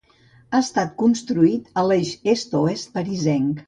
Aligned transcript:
Ha 0.51 0.61
estat 0.67 0.95
construït 1.03 1.71
a 1.83 1.87
l'eix 1.93 2.17
est-oest 2.37 2.95
parisenc. 2.99 3.59